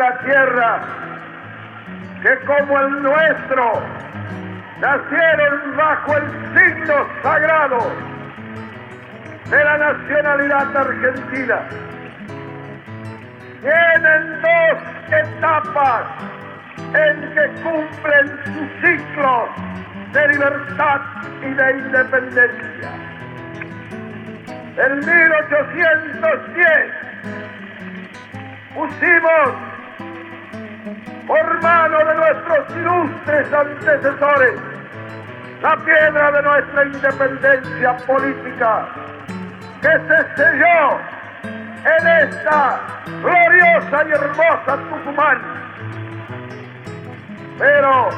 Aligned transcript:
la 0.00 0.18
tierra 0.20 0.80
que 2.22 2.38
como 2.46 2.80
el 2.80 3.02
nuestro 3.02 3.82
nacieron 4.80 5.76
bajo 5.76 6.16
el 6.16 6.24
signo 6.54 7.06
sagrado 7.22 7.92
de 9.50 9.62
la 9.62 9.76
nacionalidad 9.76 10.74
argentina. 10.74 11.68
Tienen 13.60 14.40
dos 14.40 14.78
etapas 15.12 16.06
en 16.94 17.34
que 17.34 17.50
cumplen 17.62 18.26
su 18.44 18.66
ciclo 18.80 19.50
de 20.14 20.28
libertad 20.28 21.00
y 21.42 21.52
de 21.52 21.72
independencia. 21.72 22.90
En 24.78 25.00
1810 25.00 27.10
pusimos 28.74 29.70
por 31.26 31.62
mano 31.62 31.98
de 31.98 32.14
nuestros 32.14 32.76
ilustres 32.76 33.52
antecesores 33.52 34.54
la 35.62 35.76
piedra 35.76 36.32
de 36.32 36.42
nuestra 36.42 36.84
independencia 36.84 37.96
política 38.06 38.88
que 39.82 39.88
se 39.88 40.36
selló 40.36 40.98
en 41.84 42.08
esta 42.08 42.80
gloriosa 43.22 44.04
y 44.08 44.12
hermosa 44.12 44.76
Tucumán. 44.88 45.38
Pero 47.58 48.08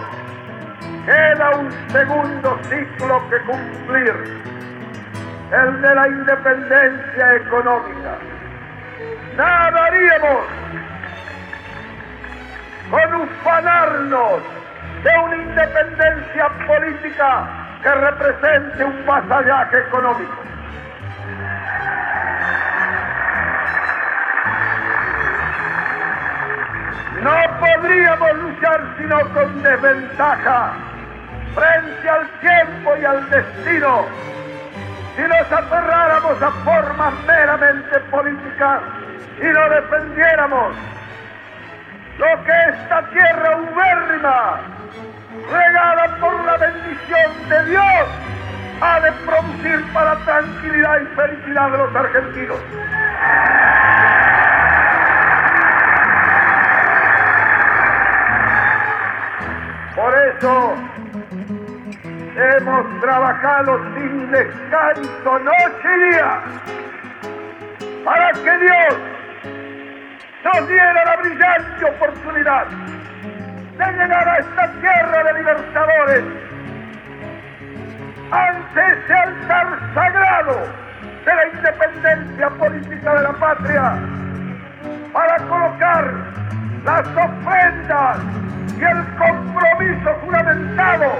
queda 1.06 1.50
un 1.56 1.72
segundo 1.90 2.58
ciclo 2.68 3.28
que 3.28 3.38
cumplir, 3.40 4.42
el 5.52 5.82
de 5.82 5.94
la 5.94 6.08
independencia 6.08 7.34
económica. 7.36 8.18
Nada 9.36 9.84
haríamos 9.86 10.46
con 12.92 13.14
ufanarnos 13.22 14.42
de 15.02 15.18
una 15.24 15.36
independencia 15.36 16.48
política 16.66 17.48
que 17.82 17.90
represente 17.90 18.84
un 18.84 19.06
vasallaje 19.06 19.78
económico. 19.78 20.36
No 27.22 27.36
podríamos 27.60 28.34
luchar 28.36 28.80
sino 28.98 29.20
con 29.32 29.62
desventaja 29.62 30.72
frente 31.54 32.10
al 32.10 32.28
tiempo 32.40 32.94
y 33.00 33.04
al 33.06 33.30
destino 33.30 34.04
si 35.16 35.22
nos 35.22 35.52
aferráramos 35.52 36.42
a 36.42 36.50
formas 36.50 37.14
meramente 37.26 38.00
políticas 38.10 38.80
y 39.40 39.46
no 39.46 39.70
defendiéramos 39.70 40.76
que 42.40 42.52
esta 42.70 43.02
tierra 43.10 43.56
ubérrima, 43.58 44.60
regada 45.50 46.16
por 46.18 46.44
la 46.44 46.56
bendición 46.56 47.48
de 47.48 47.64
Dios, 47.66 48.08
ha 48.80 49.00
de 49.00 49.12
producir 49.26 49.92
para 49.92 50.16
tranquilidad 50.24 51.00
y 51.02 51.06
felicidad 51.14 51.70
de 51.70 51.78
los 51.78 51.94
argentinos. 51.94 52.58
Por 59.94 60.14
eso 60.14 60.74
hemos 62.34 63.00
trabajado 63.00 63.78
sin 63.94 64.30
descanso 64.30 65.38
noche 65.38 65.88
y 65.96 66.12
día 66.12 66.40
para 68.04 68.32
que 68.32 68.58
Dios 68.58 68.81
nos 70.54 70.68
diera 70.68 71.04
la 71.04 71.16
brillante 71.16 71.84
oportunidad 71.84 72.66
de 72.66 73.92
llegar 73.92 74.28
a 74.28 74.38
esta 74.38 74.72
tierra 74.80 75.24
de 75.24 75.32
libertadores. 75.38 76.24
Ante 78.30 78.80
ese 78.80 79.14
altar 79.14 79.78
sagrado 79.94 80.68
de 81.24 81.34
la 81.34 81.46
independencia 81.48 82.50
política 82.50 83.14
de 83.14 83.22
la 83.22 83.32
patria 83.32 83.98
para 85.12 85.36
colocar 85.48 86.14
las 86.84 87.06
ofrendas 87.08 88.18
y 88.78 88.84
el 88.84 89.04
compromiso 89.16 90.14
fundamentado 90.20 91.18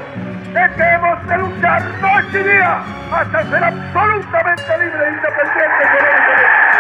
de 0.53 0.75
que 0.75 0.83
hemos 0.83 1.29
de 1.29 1.39
luchar 1.39 1.83
noche 2.01 2.41
y 2.41 2.43
día 2.43 2.83
hasta 3.13 3.43
ser 3.45 3.65
absolutamente 3.65 4.79
libre 4.79 5.07
e 5.07 5.11
independiente 5.11 6.72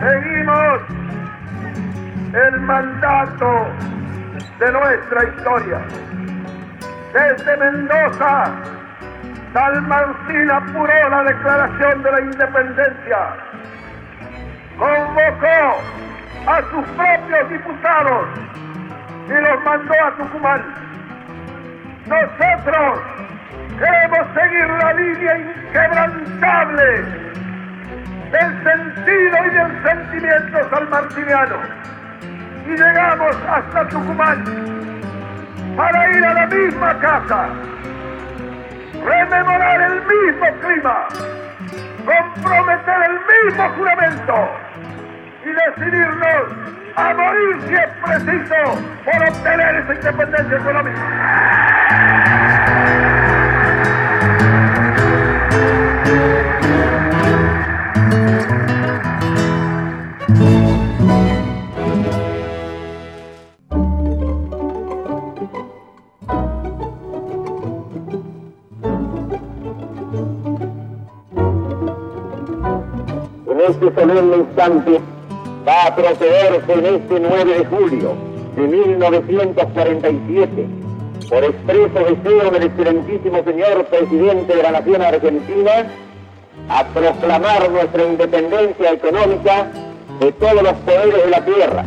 Seguimos 0.00 0.80
el 2.32 2.60
mandato 2.60 3.66
de 4.60 4.72
nuestra 4.72 5.24
historia. 5.24 5.80
Desde 7.12 7.56
Mendoza, 7.56 8.52
Dalmancín 9.52 10.50
apuró 10.52 11.08
la 11.08 11.24
declaración 11.24 12.02
de 12.04 12.12
la 12.12 12.20
independencia. 12.20 13.18
Convocó 14.78 15.80
a 16.46 16.62
sus 16.70 16.86
propios 16.90 17.50
diputados 17.50 18.28
y 19.26 19.32
los 19.32 19.64
mandó 19.64 19.94
a 19.94 20.10
Tucumán. 20.16 20.62
Nosotros 22.06 23.00
queremos 23.78 24.26
seguir 24.34 24.68
la 24.68 24.92
línea 24.92 25.38
inquebrantable 25.38 27.17
del 28.30 28.62
sentido 28.62 29.36
y 29.46 29.50
del 29.50 29.82
sentimiento 29.82 30.70
salmartiniano. 30.70 31.56
Y 32.66 32.70
llegamos 32.70 33.36
hasta 33.48 33.88
Tucumán 33.88 34.44
para 35.76 36.10
ir 36.10 36.24
a 36.24 36.34
la 36.34 36.46
misma 36.46 36.98
casa, 36.98 37.48
rememorar 39.04 39.80
el 39.80 40.02
mismo 40.02 40.46
clima, 40.60 41.06
comprometer 42.04 43.10
el 43.10 43.46
mismo 43.46 43.68
juramento 43.70 44.50
y 45.44 45.48
decidirnos 45.48 46.68
a 46.96 47.14
morir 47.14 47.62
si 47.66 47.74
es 47.74 47.88
preciso 48.04 48.78
por 49.04 49.28
obtener 49.28 49.76
esa 49.76 49.94
independencia 49.94 50.56
económica. 50.58 51.87
Este 73.68 73.94
solemne 73.94 74.36
instante 74.36 75.00
va 75.66 75.86
a 75.86 75.94
procederse 75.94 76.72
en 76.72 76.86
este 76.86 77.20
9 77.20 77.58
de 77.58 77.64
julio 77.66 78.14
de 78.56 78.62
1947, 78.62 80.66
por 81.28 81.44
expreso 81.44 81.98
deseo 81.98 82.50
del 82.50 82.62
excelentísimo 82.62 83.44
señor 83.44 83.84
presidente 83.86 84.56
de 84.56 84.62
la 84.62 84.70
Nación 84.70 85.02
Argentina, 85.02 85.86
a 86.70 86.84
proclamar 86.86 87.70
nuestra 87.70 88.04
independencia 88.04 88.92
económica 88.92 89.70
de 90.18 90.32
todos 90.32 90.62
los 90.62 90.72
poderes 90.72 91.24
de 91.24 91.30
la 91.30 91.44
tierra, 91.44 91.84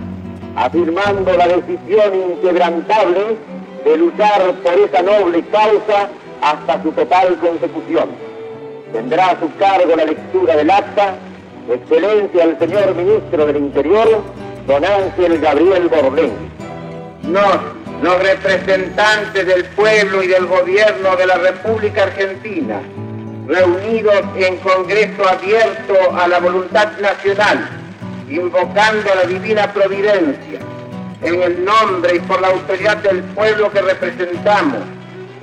afirmando 0.56 1.36
la 1.36 1.48
decisión 1.48 2.14
inquebrantable 2.32 3.38
de 3.84 3.98
luchar 3.98 4.54
por 4.64 4.74
esa 4.74 5.02
noble 5.02 5.44
causa 5.52 6.10
hasta 6.42 6.84
su 6.84 6.92
total 6.92 7.38
consecución. 7.38 8.10
Tendrá 8.94 9.32
a 9.32 9.40
su 9.40 9.52
cargo 9.58 9.96
la 9.96 10.06
lectura 10.06 10.56
del 10.56 10.70
acta 10.70 11.16
Excelencia 11.70 12.44
el 12.44 12.58
señor 12.58 12.96
Ministro 12.96 13.46
del 13.46 13.58
Interior, 13.58 14.24
don 14.66 14.84
Ángel 14.84 15.40
Gabriel 15.40 15.88
Bordén. 15.90 16.32
Nos, 17.24 17.58
los 18.02 18.24
representantes 18.24 19.46
del 19.46 19.66
pueblo 19.66 20.24
y 20.24 20.28
del 20.28 20.48
gobierno 20.48 21.16
de 21.16 21.26
la 21.28 21.36
República 21.36 22.04
Argentina, 22.04 22.82
reunidos 23.48 24.24
en 24.36 24.58
Congreso 24.58 25.28
abierto 25.28 25.94
a 26.20 26.28
la 26.28 26.40
voluntad 26.40 26.98
nacional, 27.00 27.70
invocando 28.28 29.12
a 29.12 29.16
la 29.16 29.24
divina 29.26 29.72
providencia, 29.72 30.60
en 31.22 31.42
el 31.44 31.64
nombre 31.64 32.16
y 32.16 32.20
por 32.22 32.42
la 32.42 32.48
autoridad 32.48 32.98
del 32.98 33.22
pueblo 33.24 33.72
que 33.72 33.82
representamos, 33.82 34.82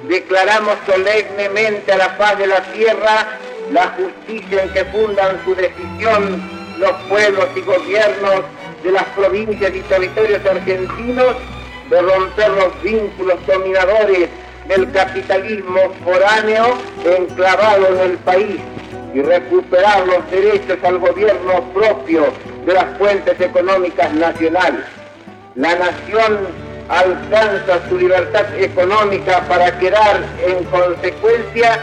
declaramos 0.08 0.74
solemnemente 0.84 1.92
a 1.92 1.96
la 1.96 2.18
paz 2.18 2.38
de 2.38 2.48
la 2.48 2.60
tierra 2.72 3.38
la 3.72 3.88
justicia 3.88 4.62
en 4.62 4.72
que 4.72 4.84
fundan 4.86 5.42
su 5.44 5.54
decisión 5.54 6.42
los 6.78 6.92
pueblos 7.08 7.46
y 7.56 7.60
gobiernos 7.62 8.42
de 8.82 8.92
las 8.92 9.04
provincias 9.16 9.74
y 9.74 9.80
territorios 9.80 10.44
argentinos 10.46 11.36
de 11.90 12.02
romper 12.02 12.50
los 12.50 12.82
vínculos 12.82 13.46
dominadores 13.46 14.28
del 14.68 14.90
capitalismo 14.92 15.80
foráneo 16.04 16.78
enclavado 17.04 17.86
en 17.88 18.10
el 18.10 18.18
país 18.18 18.60
y 19.14 19.22
recuperar 19.22 20.06
los 20.06 20.30
derechos 20.30 20.78
al 20.84 20.98
gobierno 20.98 21.64
propio 21.72 22.26
de 22.66 22.74
las 22.74 22.98
fuentes 22.98 23.40
económicas 23.40 24.12
nacionales. 24.12 24.84
La 25.54 25.74
nación 25.74 26.38
alcanza 26.88 27.88
su 27.88 27.98
libertad 27.98 28.54
económica 28.58 29.42
para 29.48 29.78
quedar 29.78 30.22
en 30.46 30.64
consecuencia 30.64 31.80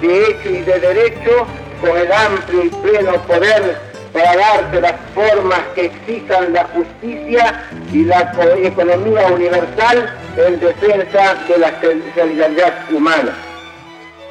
de 0.00 0.26
hecho 0.26 0.50
y 0.50 0.62
de 0.62 0.80
derecho 0.80 1.46
con 1.80 1.96
el 1.96 2.12
amplio 2.12 2.64
y 2.64 2.68
pleno 2.68 3.14
poder 3.22 3.76
para 4.12 4.36
darse 4.36 4.80
las 4.80 4.94
formas 5.14 5.60
que 5.74 5.86
exijan 5.86 6.52
la 6.52 6.64
justicia 6.64 7.64
y 7.92 8.04
la 8.04 8.32
economía 8.62 9.26
universal 9.26 10.14
en 10.36 10.60
defensa 10.60 11.36
de 11.48 11.58
la 11.58 11.80
solidaridad 12.14 12.74
humana. 12.90 13.34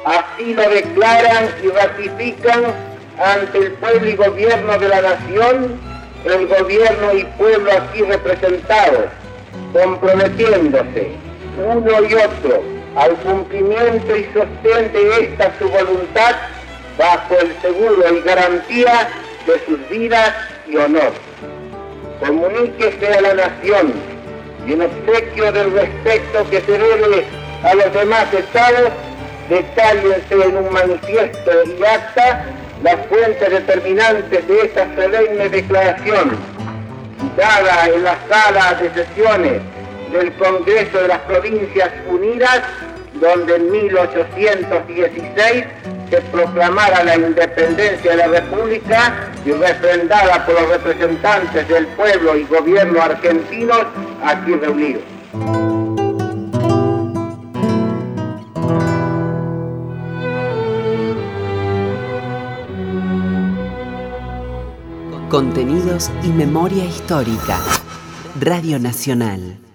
Así 0.04 0.54
lo 0.54 0.68
declaran 0.70 1.48
y 1.62 1.68
ratifican 1.68 2.64
ante 3.18 3.58
el 3.58 3.72
pueblo 3.72 4.08
y 4.08 4.16
gobierno 4.16 4.78
de 4.78 4.88
la 4.88 5.02
nación, 5.02 5.80
el 6.24 6.46
gobierno 6.46 7.14
y 7.14 7.24
pueblo 7.38 7.70
aquí 7.72 8.02
representados, 8.02 9.06
comprometiéndose 9.72 11.12
uno 11.58 11.90
y 12.08 12.14
otro 12.14 12.75
al 12.96 13.14
cumplimiento 13.16 14.16
y 14.16 14.24
sostén 14.32 14.92
de 14.92 15.24
esta 15.24 15.52
su 15.58 15.68
voluntad 15.68 16.36
bajo 16.98 17.34
el 17.38 17.54
seguro 17.60 18.16
y 18.16 18.20
garantía 18.22 19.08
de 19.46 19.64
sus 19.66 19.88
vidas 19.90 20.34
y 20.66 20.76
honor. 20.76 21.12
Comuníquese 22.20 23.06
a 23.12 23.20
la 23.20 23.34
nación 23.34 23.92
y 24.66 24.72
en 24.72 24.82
obsequio 24.82 25.52
del 25.52 25.72
respeto 25.72 26.50
que 26.50 26.60
se 26.62 26.72
debe 26.72 27.24
a 27.62 27.74
los 27.74 27.92
demás 27.92 28.32
estados, 28.32 28.90
detállense 29.48 30.34
en 30.34 30.56
un 30.56 30.72
manifiesto 30.72 31.50
y 31.66 31.84
acta 31.84 32.46
las 32.82 33.06
fuentes 33.06 33.50
determinantes 33.50 34.48
de 34.48 34.60
esta 34.62 34.86
solemne 34.94 35.48
declaración, 35.48 36.36
dada 37.36 37.86
en 37.88 38.02
la 38.04 38.16
sala 38.28 38.74
de 38.74 39.04
sesiones 39.04 39.62
del 40.12 40.32
Congreso 40.34 40.98
de 40.98 41.08
las 41.08 41.18
Provincias 41.20 41.90
Unidas, 42.08 42.62
donde 43.20 43.56
en 43.56 43.70
1816 43.70 45.64
se 46.10 46.20
proclamara 46.32 47.02
la 47.04 47.16
independencia 47.16 48.10
de 48.12 48.16
la 48.16 48.28
República 48.28 49.30
y 49.44 49.52
refrendada 49.52 50.46
por 50.46 50.60
los 50.60 50.68
representantes 50.70 51.68
del 51.68 51.86
pueblo 51.88 52.36
y 52.36 52.44
gobierno 52.44 53.02
argentinos 53.02 53.86
aquí 54.22 54.52
reunidos. 54.54 55.02
Contenidos 65.28 66.10
y 66.22 66.28
memoria 66.28 66.84
histórica. 66.84 67.58
Radio 68.40 68.78
Nacional. 68.78 69.65